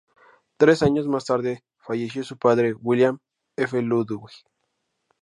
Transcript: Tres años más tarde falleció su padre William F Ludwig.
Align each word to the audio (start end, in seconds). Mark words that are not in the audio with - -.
Tres 0.57 0.81
años 0.81 1.07
más 1.07 1.25
tarde 1.25 1.63
falleció 1.77 2.23
su 2.23 2.35
padre 2.35 2.73
William 2.73 3.19
F 3.55 3.79
Ludwig. 3.83 4.33